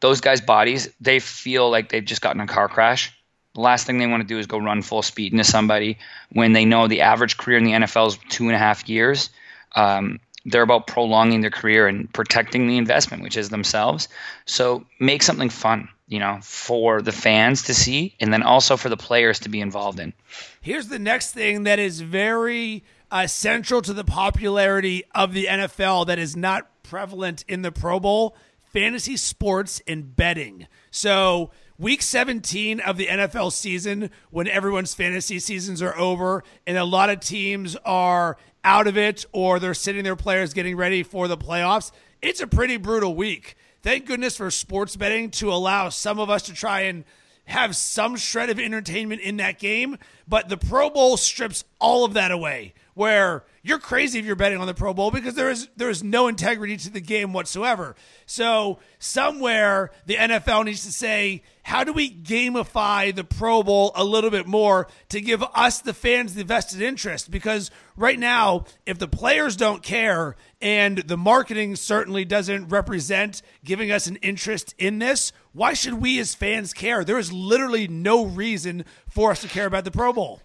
those 0.00 0.22
guys' 0.22 0.40
bodies, 0.40 0.88
they 1.02 1.18
feel 1.18 1.68
like 1.70 1.90
they've 1.90 2.02
just 2.02 2.22
gotten 2.22 2.40
a 2.40 2.46
car 2.46 2.68
crash 2.68 3.12
the 3.56 3.62
last 3.62 3.86
thing 3.86 3.98
they 3.98 4.06
want 4.06 4.22
to 4.22 4.26
do 4.26 4.38
is 4.38 4.46
go 4.46 4.58
run 4.58 4.82
full 4.82 5.02
speed 5.02 5.32
into 5.32 5.42
somebody 5.42 5.98
when 6.30 6.52
they 6.52 6.66
know 6.66 6.86
the 6.86 7.00
average 7.00 7.38
career 7.38 7.56
in 7.56 7.64
the 7.64 7.72
NFL 7.72 8.08
is 8.08 8.18
two 8.28 8.44
and 8.44 8.54
a 8.54 8.58
half 8.58 8.86
years. 8.88 9.30
Um, 9.74 10.20
they're 10.46 10.62
about 10.62 10.86
prolonging 10.86 11.40
their 11.40 11.50
career 11.50 11.88
and 11.88 12.10
protecting 12.12 12.68
the 12.68 12.78
investment, 12.78 13.22
which 13.22 13.36
is 13.36 13.48
themselves. 13.48 14.08
So 14.46 14.86
make 15.00 15.22
something 15.22 15.50
fun, 15.50 15.88
you 16.06 16.20
know, 16.20 16.38
for 16.40 17.02
the 17.02 17.12
fans 17.12 17.64
to 17.64 17.74
see, 17.74 18.14
and 18.20 18.32
then 18.32 18.42
also 18.42 18.76
for 18.76 18.88
the 18.88 18.96
players 18.96 19.40
to 19.40 19.48
be 19.48 19.60
involved 19.60 19.98
in. 19.98 20.12
Here's 20.60 20.88
the 20.88 21.00
next 21.00 21.32
thing 21.32 21.64
that 21.64 21.80
is 21.80 22.00
very 22.00 22.84
uh, 23.10 23.26
central 23.26 23.82
to 23.82 23.92
the 23.92 24.04
popularity 24.04 25.04
of 25.14 25.32
the 25.32 25.46
NFL 25.46 26.06
that 26.06 26.18
is 26.18 26.36
not 26.36 26.70
prevalent 26.84 27.44
in 27.48 27.62
the 27.62 27.72
Pro 27.72 27.98
Bowl: 27.98 28.36
fantasy 28.72 29.16
sports 29.16 29.82
and 29.88 30.14
betting. 30.14 30.68
So 30.92 31.50
week 31.76 32.02
17 32.02 32.78
of 32.80 32.96
the 32.96 33.06
NFL 33.06 33.52
season, 33.52 34.10
when 34.30 34.46
everyone's 34.46 34.94
fantasy 34.94 35.40
seasons 35.40 35.82
are 35.82 35.96
over 35.98 36.44
and 36.66 36.78
a 36.78 36.84
lot 36.84 37.10
of 37.10 37.18
teams 37.20 37.76
are 37.84 38.36
out 38.66 38.88
of 38.88 38.98
it 38.98 39.24
or 39.32 39.60
they're 39.60 39.72
sitting 39.72 40.02
their 40.02 40.16
players 40.16 40.52
getting 40.52 40.76
ready 40.76 41.04
for 41.04 41.28
the 41.28 41.38
playoffs, 41.38 41.92
it's 42.20 42.40
a 42.40 42.46
pretty 42.46 42.76
brutal 42.76 43.14
week. 43.14 43.56
Thank 43.82 44.06
goodness 44.06 44.36
for 44.36 44.50
sports 44.50 44.96
betting 44.96 45.30
to 45.32 45.52
allow 45.52 45.88
some 45.88 46.18
of 46.18 46.28
us 46.28 46.42
to 46.42 46.52
try 46.52 46.80
and 46.80 47.04
have 47.44 47.76
some 47.76 48.16
shred 48.16 48.50
of 48.50 48.58
entertainment 48.58 49.20
in 49.20 49.36
that 49.36 49.60
game, 49.60 49.96
but 50.26 50.48
the 50.48 50.56
Pro 50.56 50.90
Bowl 50.90 51.16
strips 51.16 51.62
all 51.78 52.04
of 52.04 52.14
that 52.14 52.32
away. 52.32 52.74
Where 52.94 53.44
you're 53.66 53.80
crazy 53.80 54.20
if 54.20 54.24
you're 54.24 54.36
betting 54.36 54.60
on 54.60 54.68
the 54.68 54.74
Pro 54.74 54.94
Bowl 54.94 55.10
because 55.10 55.34
there 55.34 55.50
is 55.50 55.68
there 55.74 55.90
is 55.90 56.04
no 56.04 56.28
integrity 56.28 56.76
to 56.76 56.88
the 56.88 57.00
game 57.00 57.32
whatsoever. 57.32 57.96
So 58.24 58.78
somewhere 59.00 59.90
the 60.06 60.14
NFL 60.14 60.66
needs 60.66 60.84
to 60.84 60.92
say, 60.92 61.42
how 61.64 61.82
do 61.82 61.92
we 61.92 62.08
gamify 62.08 63.12
the 63.12 63.24
Pro 63.24 63.64
Bowl 63.64 63.90
a 63.96 64.04
little 64.04 64.30
bit 64.30 64.46
more 64.46 64.86
to 65.08 65.20
give 65.20 65.42
us 65.42 65.80
the 65.80 65.92
fans 65.92 66.34
the 66.34 66.44
vested 66.44 66.80
interest? 66.80 67.28
Because 67.28 67.72
right 67.96 68.20
now, 68.20 68.66
if 68.86 69.00
the 69.00 69.08
players 69.08 69.56
don't 69.56 69.82
care 69.82 70.36
and 70.62 70.98
the 70.98 71.16
marketing 71.16 71.74
certainly 71.74 72.24
doesn't 72.24 72.68
represent 72.68 73.42
giving 73.64 73.90
us 73.90 74.06
an 74.06 74.14
interest 74.22 74.76
in 74.78 75.00
this, 75.00 75.32
why 75.52 75.74
should 75.74 75.94
we 75.94 76.20
as 76.20 76.36
fans 76.36 76.72
care? 76.72 77.02
There 77.02 77.18
is 77.18 77.32
literally 77.32 77.88
no 77.88 78.26
reason 78.26 78.84
for 79.08 79.32
us 79.32 79.40
to 79.40 79.48
care 79.48 79.66
about 79.66 79.84
the 79.84 79.90
Pro 79.90 80.12
Bowl 80.12 80.40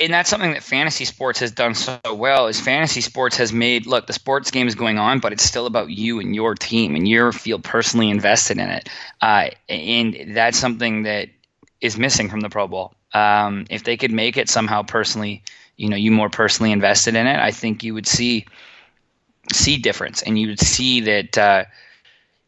and 0.00 0.12
that's 0.12 0.30
something 0.30 0.52
that 0.52 0.62
fantasy 0.62 1.04
sports 1.04 1.40
has 1.40 1.50
done 1.50 1.74
so 1.74 1.98
well 2.14 2.46
is 2.46 2.60
fantasy 2.60 3.00
sports 3.00 3.36
has 3.36 3.52
made 3.52 3.86
look 3.86 4.06
the 4.06 4.12
sports 4.12 4.50
game 4.50 4.68
is 4.68 4.74
going 4.74 4.98
on 4.98 5.18
but 5.18 5.32
it's 5.32 5.42
still 5.42 5.66
about 5.66 5.90
you 5.90 6.20
and 6.20 6.34
your 6.34 6.54
team 6.54 6.94
and 6.94 7.08
you 7.08 7.32
feel 7.32 7.58
personally 7.58 8.10
invested 8.10 8.58
in 8.58 8.68
it. 8.68 8.88
Uh, 9.20 9.50
and 9.68 10.36
that's 10.36 10.58
something 10.58 11.02
that 11.02 11.28
is 11.80 11.98
missing 11.98 12.28
from 12.28 12.40
the 12.40 12.48
pro 12.48 12.68
bowl. 12.68 12.94
Um, 13.12 13.66
if 13.70 13.84
they 13.84 13.96
could 13.96 14.12
make 14.12 14.36
it 14.36 14.48
somehow 14.48 14.82
personally 14.82 15.42
you 15.76 15.88
know 15.88 15.96
you 15.96 16.10
more 16.10 16.30
personally 16.30 16.70
invested 16.70 17.14
in 17.16 17.26
it 17.26 17.38
i 17.40 17.50
think 17.50 17.82
you 17.82 17.94
would 17.94 18.06
see 18.06 18.46
see 19.52 19.76
difference 19.76 20.22
and 20.22 20.38
you 20.38 20.48
would 20.48 20.60
see 20.60 21.00
that 21.00 21.36
uh, 21.36 21.64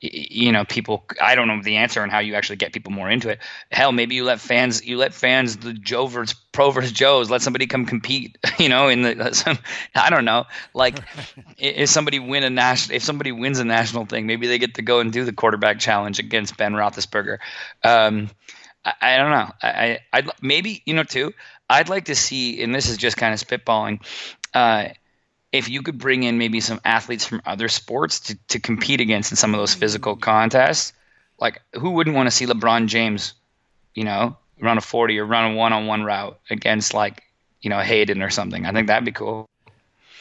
you 0.01 0.53
know 0.53 0.65
people 0.65 1.05
i 1.23 1.35
don't 1.35 1.49
know 1.49 1.63
the 1.63 1.77
answer 1.77 2.03
on 2.03 2.11
how 2.11 2.19
you 2.19 2.35
actually 2.35 2.57
get 2.57 2.73
people 2.73 2.93
more 2.93 3.09
into 3.09 3.29
it. 3.31 3.39
Hell 3.71 3.93
maybe 3.93 4.15
you 4.15 4.25
let 4.25 4.41
fans 4.41 4.85
you 4.85 4.97
let 4.97 5.15
fans 5.15 5.57
the 5.57 5.73
joe 5.73 6.07
versus 6.07 6.37
pro 6.53 6.71
versus 6.71 6.93
joes 6.93 7.31
let 7.31 7.43
somebody 7.43 7.67
come 7.67 7.87
compete 7.87 8.37
you 8.59 8.69
know 8.69 8.89
in 8.89 9.03
the 9.03 9.33
some, 9.33 9.59
i 9.95 10.11
don't 10.11 10.25
know. 10.25 10.45
Like 10.75 10.99
if 11.59 11.89
somebody 11.89 12.19
win 12.19 12.45
a 12.45 12.51
national 12.51 12.97
if 12.97 13.03
somebody 13.03 13.33
wins 13.33 13.59
a 13.59 13.65
national 13.65 14.07
thing 14.07 14.27
maybe 14.27 14.47
they 14.47 14.59
get 14.59 14.75
to 14.75 14.83
go 14.83 15.01
and 15.01 15.13
do 15.13 15.25
the 15.25 15.33
quarterback 15.33 15.79
challenge 15.79 16.19
against 16.19 16.57
ben 16.57 16.73
roethlisberger. 16.73 17.39
Um, 17.83 18.31
I, 18.85 18.93
I, 19.01 19.17
don't 19.17 19.31
know. 19.31 19.51
I 19.63 19.99
I'd 20.13 20.31
maybe 20.43 20.83
you 20.85 20.95
know 20.95 21.05
too 21.05 21.33
i'd 21.71 21.89
like 21.89 22.07
to 22.07 22.15
see 22.15 22.63
and 22.63 22.75
this 22.75 22.91
is 22.91 22.99
just 22.99 23.17
kind 23.17 23.33
of 23.33 23.41
spitballing 23.41 24.01
uh, 24.53 24.89
if 25.55 25.69
you 25.69 25.83
could 25.83 25.99
bring 25.99 26.25
in 26.25 26.37
maybe 26.37 26.61
some 26.61 26.81
athletes 26.85 27.25
from 27.25 27.41
other 27.47 27.69
sports 27.69 28.19
to, 28.21 28.35
to 28.49 28.59
compete 28.59 29.01
against 29.01 29.31
in 29.31 29.37
some 29.37 29.55
of 29.55 29.61
those 29.61 29.71
mm-hmm. 29.71 29.81
physical 29.81 30.17
contests, 30.17 30.93
like 31.41 31.63
who 31.73 31.91
wouldn't 31.91 32.17
want 32.17 32.27
to 32.27 32.31
see 32.33 32.45
LeBron 32.45 32.89
James, 32.89 33.35
you 33.95 34.03
know, 34.03 34.37
run 34.61 34.79
a 34.79 34.81
40 34.81 35.19
or 35.21 35.25
run 35.25 35.53
a 35.53 35.55
one 35.55 35.73
on 35.73 35.87
one 35.87 36.03
route 36.03 36.41
against 36.51 36.93
like, 36.93 37.23
you 37.63 37.71
know 37.71 37.81
Haden 37.81 38.21
or 38.21 38.31
something. 38.31 38.67
I 38.67 38.73
think 38.73 38.89
that'd 38.89 39.05
be 39.05 39.13
cool. 39.13 39.49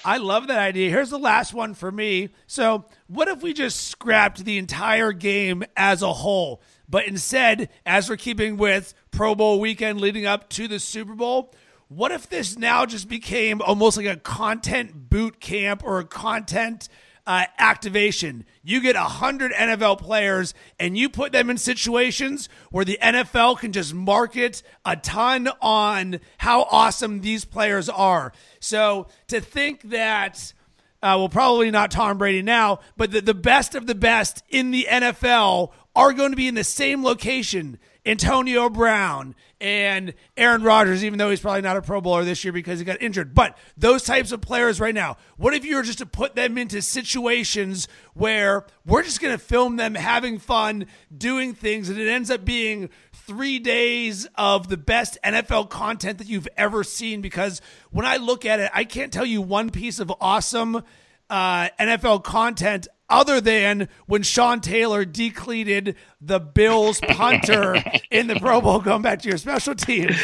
I 0.06 0.18
love 0.18 0.48
that 0.48 0.60
idea. 0.60 0.90
Here's 0.90 1.10
the 1.10 1.20
last 1.20 1.54
one 1.54 1.74
for 1.74 1.92
me. 1.92 2.30
So, 2.48 2.86
what 3.08 3.28
if 3.28 3.42
we 3.42 3.54
just 3.54 3.88
scrapped 3.88 4.44
the 4.44 4.58
entire 4.58 5.12
game 5.12 5.64
as 5.76 6.02
a 6.02 6.14
whole? 6.14 6.62
But 6.90 7.08
instead, 7.08 7.70
as 7.86 8.10
we're 8.10 8.18
keeping 8.18 8.58
with 8.58 8.94
Pro 9.12 9.36
Bowl 9.36 9.60
weekend 9.60 10.00
leading 10.00 10.26
up 10.26 10.50
to 10.50 10.68
the 10.68 10.80
Super 10.80 11.16
Bowl, 11.16 11.54
what 11.96 12.12
if 12.12 12.30
this 12.30 12.58
now 12.58 12.86
just 12.86 13.08
became 13.08 13.62
almost 13.62 13.98
like 13.98 14.06
a 14.06 14.16
content 14.16 15.10
boot 15.10 15.40
camp 15.40 15.84
or 15.84 16.00
a 16.00 16.06
content 16.06 16.90
uh, 17.26 17.46
activation. 17.58 18.46
You 18.64 18.82
get 18.82 18.96
100 18.96 19.54
NFL 19.54 20.00
players 20.00 20.54
and 20.80 20.98
you 20.98 21.10
put 21.10 21.32
them 21.32 21.50
in 21.50 21.58
situations 21.58 22.50
where 22.70 22.86
the 22.86 23.00
NFL 23.02 23.60
can 23.60 23.72
just 23.72 23.94
market 23.94 24.62
a 24.84 24.96
ton 24.96 25.50
on 25.62 26.20
how 26.38 26.64
awesome 26.64 27.22
these 27.22 27.46
players 27.46 27.90
are. 27.90 28.34
So 28.60 29.08
to 29.28 29.42
think 29.42 29.84
that. 29.90 30.54
Uh, 31.02 31.20
well, 31.20 31.28
probably 31.28 31.70
not 31.70 31.92
Tom 31.92 32.18
Brady 32.18 32.42
now, 32.42 32.80
but 32.96 33.12
the, 33.12 33.20
the 33.20 33.34
best 33.34 33.76
of 33.76 33.88
the 33.88 33.96
best 33.96 34.42
in 34.50 34.72
the 34.72 34.88
NFL 34.90 35.74
are 35.94 36.14
going 36.14 36.32
to 36.32 36.38
be 36.38 36.48
in 36.48 36.56
the 36.56 36.64
same 36.64 37.04
location 37.04 37.78
Antonio 38.06 38.70
Brown 38.70 39.34
and 39.62 40.14
Aaron 40.36 40.62
Rodgers, 40.62 41.06
even 41.06 41.18
though 41.18 41.30
he's 41.30 41.40
probably 41.40 41.62
not 41.62 41.78
a 41.78 41.82
Pro 41.82 42.02
Bowler 42.02 42.26
this 42.26 42.44
year 42.44 42.52
because 42.52 42.80
he 42.80 42.86
got 42.86 43.02
injured. 43.02 43.34
But 43.34 43.58
those 43.78 44.04
types 44.04 44.34
of 44.34 44.42
players 44.42 44.82
right 44.82 44.94
now, 44.94 45.16
what 45.38 45.54
if 45.54 45.64
you 45.64 45.78
were 45.78 45.84
just 45.84 46.00
to 46.00 46.06
put 46.06 46.36
them 46.36 46.58
into 46.58 46.82
situations 46.82 47.88
where 48.14 48.66
we're 48.86 49.04
just 49.04 49.22
going 49.22 49.34
to 49.34 49.44
film 49.44 49.78
them 49.78 49.96
having 49.96 50.38
fun, 50.38 50.88
doing 51.16 51.54
things, 51.54 51.90
and 51.90 51.98
it 51.98 52.10
ends 52.10 52.30
up 52.30 52.44
being 52.44 52.90
three 53.14 53.58
days 53.58 54.28
of 54.36 54.68
the 54.68 54.78
best 54.78 55.18
NFL 55.24 55.70
content 55.70 56.18
that 56.18 56.28
you've 56.28 56.50
ever 56.58 56.84
seen? 56.84 57.22
Because 57.22 57.62
when 57.92 58.06
I 58.06 58.18
look 58.18 58.46
at 58.46 58.60
it, 58.60 58.70
I 58.74 58.84
can't 58.84 59.14
tell 59.14 59.26
you 59.26 59.42
one 59.42 59.70
piece 59.70 60.00
of 60.00 60.12
awesome 60.20 60.84
uh, 61.30 61.70
NFL 61.80 62.24
content 62.24 62.88
other 63.10 63.42
than 63.42 63.90
when 64.06 64.24
Sean 64.24 64.62
Taylor 64.62 65.06
decleated 65.06 65.96
the 66.22 66.40
Bills 66.40 67.00
punter 67.02 67.84
in 68.12 68.28
the 68.28 68.36
Pro 68.36 68.62
Bowl, 68.62 68.80
going 68.80 69.02
back 69.02 69.22
to 69.22 69.30
your 69.30 69.38
special 69.38 69.76
teams. 69.76 70.16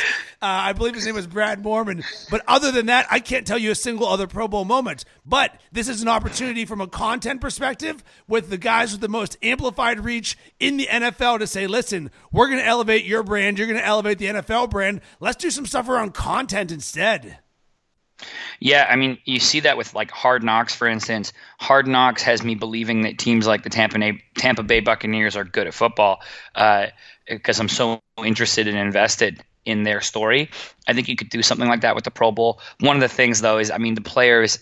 Uh, 0.41 0.45
I 0.45 0.73
believe 0.73 0.95
his 0.95 1.05
name 1.05 1.15
was 1.15 1.27
Brad 1.27 1.61
Moorman. 1.61 2.03
But 2.31 2.43
other 2.47 2.71
than 2.71 2.85
that, 2.87 3.07
I 3.11 3.19
can't 3.19 3.45
tell 3.45 3.57
you 3.57 3.71
a 3.71 3.75
single 3.75 4.07
other 4.07 4.27
Pro 4.27 4.47
Bowl 4.47 4.65
moment. 4.65 5.03
But 5.25 5.59
this 5.71 5.89
is 5.89 6.01
an 6.01 6.07
opportunity 6.07 6.65
from 6.65 6.81
a 6.81 6.87
content 6.87 7.41
perspective 7.41 8.03
with 8.27 8.49
the 8.49 8.57
guys 8.57 8.91
with 8.91 9.01
the 9.01 9.09
most 9.09 9.37
amplified 9.43 10.03
reach 10.03 10.37
in 10.59 10.77
the 10.77 10.87
NFL 10.87 11.39
to 11.39 11.47
say, 11.47 11.67
listen, 11.67 12.09
we're 12.31 12.47
going 12.47 12.59
to 12.59 12.65
elevate 12.65 13.05
your 13.05 13.23
brand. 13.23 13.57
You're 13.57 13.67
going 13.67 13.79
to 13.79 13.85
elevate 13.85 14.17
the 14.17 14.27
NFL 14.27 14.69
brand. 14.69 15.01
Let's 15.19 15.37
do 15.37 15.51
some 15.51 15.65
stuff 15.65 15.89
around 15.89 16.13
content 16.13 16.71
instead. 16.71 17.39
Yeah, 18.59 18.87
I 18.89 18.95
mean, 18.95 19.17
you 19.25 19.39
see 19.39 19.61
that 19.61 19.77
with 19.77 19.93
like 19.93 20.11
Hard 20.11 20.43
Knocks, 20.43 20.75
for 20.75 20.87
instance. 20.87 21.31
Hard 21.59 21.87
Knocks 21.87 22.21
has 22.23 22.43
me 22.43 22.55
believing 22.55 23.01
that 23.01 23.17
teams 23.17 23.47
like 23.47 23.63
the 23.63 23.69
Tampa 23.69 23.97
Bay, 23.97 24.21
Tampa 24.37 24.63
Bay 24.63 24.81
Buccaneers 24.81 25.35
are 25.35 25.45
good 25.45 25.67
at 25.67 25.73
football 25.73 26.21
because 26.53 27.59
uh, 27.59 27.61
I'm 27.61 27.69
so 27.69 28.01
interested 28.23 28.67
and 28.67 28.77
invested 28.77 29.43
in 29.65 29.83
their 29.83 30.01
story. 30.01 30.49
I 30.87 30.93
think 30.93 31.07
you 31.07 31.15
could 31.15 31.29
do 31.29 31.41
something 31.41 31.67
like 31.67 31.81
that 31.81 31.95
with 31.95 32.03
the 32.03 32.11
Pro 32.11 32.31
Bowl. 32.31 32.59
One 32.79 32.97
of 32.97 33.01
the 33.01 33.07
things, 33.07 33.41
though, 33.41 33.57
is 33.57 33.71
I 33.71 33.77
mean, 33.77 33.95
the 33.95 34.01
players 34.01 34.59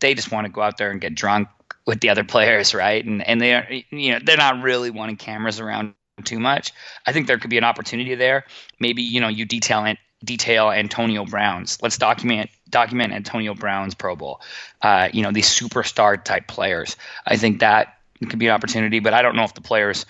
they 0.00 0.14
just 0.14 0.30
want 0.30 0.46
to 0.46 0.52
go 0.52 0.60
out 0.60 0.76
there 0.76 0.90
and 0.90 1.00
get 1.00 1.14
drunk 1.14 1.48
with 1.86 2.00
the 2.00 2.10
other 2.10 2.24
players, 2.24 2.74
right? 2.74 3.04
And 3.04 3.26
and 3.26 3.40
they 3.40 3.54
are, 3.54 3.66
you 3.90 4.12
know 4.12 4.18
they're 4.22 4.36
not 4.36 4.62
really 4.62 4.90
wanting 4.90 5.16
cameras 5.16 5.60
around 5.60 5.94
too 6.24 6.38
much. 6.38 6.72
I 7.06 7.12
think 7.12 7.26
there 7.26 7.38
could 7.38 7.50
be 7.50 7.58
an 7.58 7.64
opportunity 7.64 8.14
there. 8.14 8.44
Maybe 8.80 9.02
you 9.02 9.20
know 9.20 9.28
you 9.28 9.44
detail 9.44 9.84
it 9.84 9.98
detail 10.24 10.70
Antonio 10.70 11.24
Brown's. 11.24 11.78
Let's 11.82 11.98
document 11.98 12.50
document 12.68 13.12
Antonio 13.12 13.54
Brown's 13.54 13.94
Pro 13.94 14.16
Bowl. 14.16 14.40
Uh, 14.82 15.08
you 15.12 15.22
know, 15.22 15.32
these 15.32 15.48
superstar 15.48 16.22
type 16.22 16.46
players. 16.46 16.96
I 17.26 17.36
think 17.36 17.60
that 17.60 17.98
could 18.20 18.38
be 18.38 18.46
an 18.46 18.54
opportunity, 18.54 19.00
but 19.00 19.14
I 19.14 19.22
don't 19.22 19.36
know 19.36 19.44
if 19.44 19.54
the 19.54 19.60
players 19.60 20.06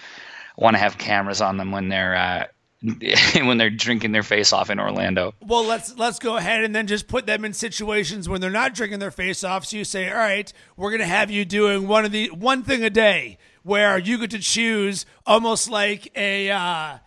want 0.56 0.74
to 0.74 0.78
have 0.78 0.98
cameras 0.98 1.40
on 1.40 1.56
them 1.56 1.70
when 1.70 1.88
they're 1.88 2.16
uh, 2.16 2.46
when 3.34 3.58
they're 3.58 3.70
drinking 3.70 4.12
their 4.12 4.22
face 4.22 4.52
off 4.52 4.70
in 4.70 4.78
Orlando. 4.78 5.34
Well, 5.40 5.64
let's 5.64 5.96
let's 5.96 6.18
go 6.18 6.36
ahead 6.36 6.64
and 6.64 6.74
then 6.74 6.86
just 6.86 7.08
put 7.08 7.26
them 7.26 7.44
in 7.44 7.52
situations 7.52 8.28
when 8.28 8.40
they're 8.40 8.50
not 8.50 8.74
drinking 8.74 8.98
their 8.98 9.10
face 9.10 9.44
off. 9.44 9.64
So 9.66 9.76
you 9.76 9.84
say, 9.84 10.10
"All 10.10 10.16
right, 10.16 10.52
we're 10.76 10.90
going 10.90 11.00
to 11.00 11.06
have 11.06 11.30
you 11.30 11.44
doing 11.44 11.88
one 11.88 12.04
of 12.04 12.12
the 12.12 12.30
one 12.30 12.62
thing 12.62 12.84
a 12.84 12.90
day." 12.90 13.38
Where 13.62 13.98
you 13.98 14.18
get 14.18 14.30
to 14.30 14.38
choose 14.38 15.06
almost 15.26 15.68
like 15.68 16.16
a 16.16 16.50
uh, 16.50 16.98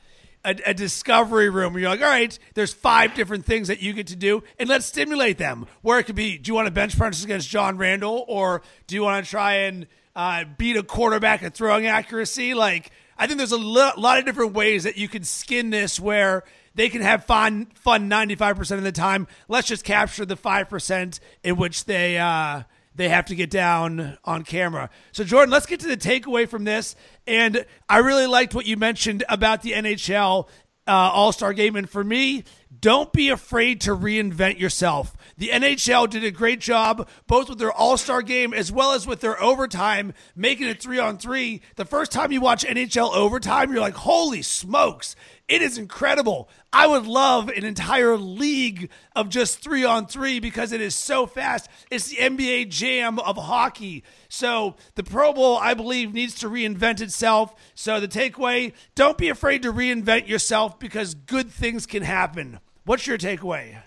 a, 0.44 0.56
a, 0.66 0.74
discovery 0.74 1.50
room 1.50 1.74
where 1.74 1.82
you're 1.82 1.90
like, 1.90 2.02
all 2.02 2.10
right, 2.10 2.38
there's 2.54 2.74
five 2.74 3.14
different 3.14 3.46
things 3.46 3.68
that 3.68 3.82
you 3.82 3.94
get 3.94 4.08
to 4.08 4.16
do, 4.16 4.44
and 4.58 4.70
let's 4.70 4.86
stimulate 4.86 5.38
them. 5.38 5.66
Where 5.82 6.00
it 6.00 6.04
could 6.04 6.16
be, 6.16 6.38
do 6.38 6.50
you 6.50 6.56
want 6.56 6.68
to 6.68 6.72
bench 6.72 6.98
press 6.98 7.24
against 7.24 7.50
John 7.50 7.78
Randle, 7.78 8.26
or 8.28 8.62
do 8.88 8.96
you 8.96 9.04
want 9.04 9.24
to 9.24 9.30
try 9.30 9.54
and 9.56 9.88
uh, 10.16 10.46
beat 10.58 10.78
a 10.78 10.84
quarterback 10.84 11.44
at 11.44 11.54
throwing 11.54 11.88
accuracy? 11.88 12.54
Like, 12.54 12.92
I 13.18 13.28
think 13.28 13.38
there's 13.38 13.52
a 13.52 13.58
lo- 13.58 13.92
lot 13.98 14.18
of 14.18 14.26
different 14.26 14.54
ways 14.54 14.84
that 14.84 14.98
you 14.98 15.08
can 15.08 15.24
skin 15.24 15.70
this 15.70 16.00
where 16.00 16.44
they 16.76 16.90
can 16.90 17.02
have 17.02 17.26
fun 17.26 17.68
fun 17.76 18.10
95% 18.10 18.72
of 18.72 18.84
the 18.84 18.92
time. 18.92 19.28
Let's 19.50 19.68
just 19.68 19.84
capture 19.84 20.26
the 20.26 20.38
5% 20.38 21.20
in 21.44 21.58
which 21.58 21.86
they. 21.86 22.18
Uh, 22.18 22.64
they 23.00 23.08
have 23.08 23.28
to 23.28 23.36
get 23.36 23.50
down 23.50 24.18
on 24.26 24.44
camera. 24.44 24.90
So, 25.14 25.24
Jordan, 25.24 25.52
let's 25.52 25.66
get 25.66 25.80
to 25.80 25.88
the 25.88 25.96
takeaway 25.96 26.46
from 26.46 26.66
this. 26.66 26.98
And 27.26 27.66
I 27.88 28.00
really 28.00 28.28
liked 28.28 28.54
what 28.54 28.66
you 28.66 28.76
mentioned 28.76 29.24
about 29.30 29.62
the 29.62 29.72
NHL 29.72 30.50
uh, 30.86 30.92
All 30.92 31.32
Star 31.32 31.54
game. 31.54 31.78
And 31.78 31.90
for 31.90 32.04
me, 32.04 32.44
don't 32.78 33.14
be 33.14 33.30
afraid 33.30 33.80
to 33.82 33.96
reinvent 33.96 34.60
yourself. 34.60 35.16
The 35.38 35.48
NHL 35.48 36.10
did 36.10 36.26
a 36.26 36.32
great 36.32 36.60
job 36.60 37.08
both 37.26 37.48
with 37.48 37.58
their 37.58 37.72
All 37.72 37.96
Star 37.96 38.22
game 38.22 38.54
as 38.54 38.70
well 38.70 38.92
as 38.92 39.08
with 39.08 39.22
their 39.22 39.42
overtime, 39.42 40.14
making 40.36 40.68
it 40.68 40.82
three 40.82 41.00
on 41.00 41.18
three. 41.18 41.62
The 41.78 41.86
first 41.86 42.12
time 42.12 42.34
you 42.34 42.42
watch 42.42 42.66
NHL 42.66 43.16
overtime, 43.16 43.72
you're 43.72 43.80
like, 43.80 43.96
holy 43.96 44.42
smokes, 44.42 45.16
it 45.50 45.64
is 45.64 45.80
incredible. 45.80 46.48
I 46.72 46.86
would 46.86 47.08
love 47.08 47.50
an 47.50 47.66
entire 47.66 48.16
league 48.16 48.92
of 49.16 49.30
just 49.30 49.60
three 49.60 49.84
on 49.84 50.06
three 50.06 50.40
because 50.40 50.72
it 50.72 50.80
is 50.80 50.94
so 50.94 51.26
fast. 51.26 51.68
It's 51.90 52.08
the 52.10 52.18
NBA 52.18 52.70
jam 52.70 53.18
of 53.18 53.36
hockey. 53.36 54.04
So 54.30 54.76
the 54.94 55.04
Pro 55.04 55.34
Bowl, 55.34 55.58
I 55.58 55.74
believe, 55.74 56.14
needs 56.14 56.36
to 56.36 56.50
reinvent 56.50 57.02
itself. 57.02 57.56
So 57.74 58.00
the 58.00 58.08
takeaway 58.08 58.74
don't 58.94 59.18
be 59.18 59.30
afraid 59.30 59.64
to 59.64 59.74
reinvent 59.74 60.28
yourself 60.28 60.78
because 60.78 61.16
good 61.16 61.50
things 61.50 61.88
can 61.88 62.04
happen. 62.04 62.60
What's 62.86 63.08
your 63.08 63.18
takeaway? 63.18 63.82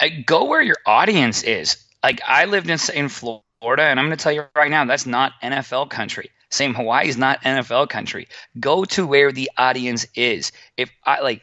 Uh, 0.00 0.06
go 0.24 0.44
where 0.44 0.62
your 0.62 0.78
audience 0.86 1.42
is. 1.42 1.84
Like 2.04 2.20
I 2.26 2.44
lived 2.44 2.70
in, 2.70 2.78
in 2.94 3.08
Florida, 3.08 3.42
and 3.82 3.98
I'm 3.98 4.06
going 4.06 4.16
to 4.16 4.22
tell 4.22 4.32
you 4.32 4.44
right 4.54 4.70
now, 4.70 4.84
that's 4.84 5.06
not 5.06 5.32
NFL 5.42 5.90
country. 5.90 6.30
Same 6.50 6.74
Hawaii 6.74 7.08
is 7.08 7.16
not 7.16 7.42
NFL 7.42 7.88
country. 7.88 8.28
Go 8.58 8.84
to 8.86 9.06
where 9.06 9.32
the 9.32 9.50
audience 9.56 10.06
is. 10.14 10.52
If 10.76 10.90
I 11.04 11.20
like 11.20 11.42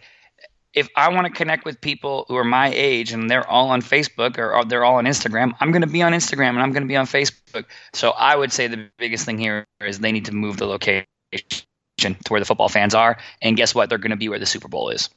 if 0.75 0.89
I 0.97 1.09
want 1.09 1.25
to 1.25 1.31
connect 1.31 1.63
with 1.63 1.79
people 1.79 2.25
who 2.27 2.35
are 2.35 2.43
my 2.43 2.69
age 2.73 3.13
and 3.13 3.31
they're 3.31 3.47
all 3.47 3.69
on 3.69 3.81
Facebook 3.81 4.37
or, 4.37 4.53
or 4.53 4.65
they're 4.65 4.83
all 4.83 4.95
on 4.95 5.05
Instagram, 5.05 5.53
I'm 5.61 5.71
going 5.71 5.81
to 5.81 5.87
be 5.87 6.01
on 6.01 6.11
Instagram 6.11 6.49
and 6.49 6.59
I'm 6.59 6.73
going 6.73 6.83
to 6.83 6.87
be 6.87 6.97
on 6.97 7.05
Facebook. 7.05 7.65
So 7.93 8.11
I 8.11 8.35
would 8.35 8.51
say 8.51 8.67
the 8.67 8.89
biggest 8.97 9.25
thing 9.25 9.37
here 9.37 9.65
is 9.79 9.99
they 9.99 10.11
need 10.11 10.25
to 10.25 10.35
move 10.35 10.57
the 10.57 10.65
location 10.65 11.05
to 11.97 12.15
where 12.27 12.41
the 12.41 12.45
football 12.45 12.67
fans 12.67 12.93
are. 12.93 13.17
And 13.41 13.55
guess 13.55 13.73
what? 13.73 13.87
They're 13.87 13.97
going 13.97 14.11
to 14.11 14.17
be 14.17 14.27
where 14.27 14.39
the 14.39 14.45
Super 14.45 14.67
Bowl 14.67 14.89
is. 14.89 15.09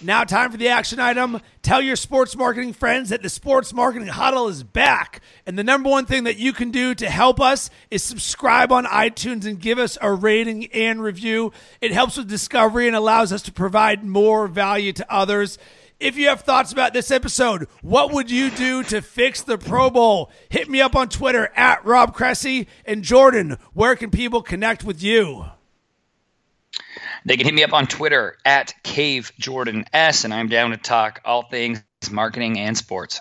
Now, 0.00 0.24
time 0.24 0.50
for 0.50 0.56
the 0.56 0.68
action 0.68 0.98
item. 0.98 1.40
Tell 1.62 1.80
your 1.80 1.96
sports 1.96 2.36
marketing 2.36 2.72
friends 2.72 3.10
that 3.10 3.22
the 3.22 3.28
Sports 3.28 3.72
Marketing 3.72 4.08
Huddle 4.08 4.48
is 4.48 4.62
back. 4.62 5.20
And 5.46 5.58
the 5.58 5.64
number 5.64 5.90
one 5.90 6.06
thing 6.06 6.24
that 6.24 6.38
you 6.38 6.52
can 6.52 6.70
do 6.70 6.94
to 6.94 7.10
help 7.10 7.40
us 7.40 7.70
is 7.90 8.02
subscribe 8.02 8.72
on 8.72 8.84
iTunes 8.84 9.44
and 9.44 9.60
give 9.60 9.78
us 9.78 9.98
a 10.00 10.12
rating 10.12 10.66
and 10.72 11.02
review. 11.02 11.52
It 11.80 11.92
helps 11.92 12.16
with 12.16 12.28
discovery 12.28 12.86
and 12.86 12.96
allows 12.96 13.32
us 13.32 13.42
to 13.42 13.52
provide 13.52 14.04
more 14.04 14.46
value 14.46 14.92
to 14.94 15.12
others. 15.12 15.58
If 16.00 16.16
you 16.16 16.28
have 16.28 16.40
thoughts 16.40 16.72
about 16.72 16.94
this 16.94 17.10
episode, 17.10 17.68
what 17.82 18.10
would 18.10 18.30
you 18.30 18.50
do 18.50 18.82
to 18.84 19.02
fix 19.02 19.42
the 19.42 19.58
Pro 19.58 19.90
Bowl? 19.90 20.30
Hit 20.48 20.70
me 20.70 20.80
up 20.80 20.96
on 20.96 21.10
Twitter 21.10 21.52
at 21.54 21.84
Rob 21.84 22.14
Cressy. 22.14 22.68
And 22.86 23.02
Jordan, 23.04 23.58
where 23.74 23.94
can 23.96 24.10
people 24.10 24.40
connect 24.40 24.82
with 24.82 25.02
you? 25.02 25.44
They 27.24 27.36
can 27.36 27.46
hit 27.46 27.54
me 27.54 27.64
up 27.64 27.72
on 27.72 27.86
Twitter 27.86 28.36
at 28.44 28.74
Cave 28.82 29.32
Jordan 29.38 29.84
S, 29.92 30.24
and 30.24 30.32
I'm 30.32 30.48
down 30.48 30.70
to 30.70 30.76
talk 30.76 31.20
all 31.24 31.42
things 31.42 31.82
marketing 32.10 32.58
and 32.58 32.76
sports. 32.76 33.20